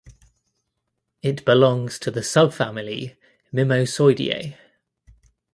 It 1.21 1.45
belongs 1.45 1.99
to 1.99 2.09
the 2.09 2.21
subfamily 2.21 3.17
Mimosoideae. 3.53 4.57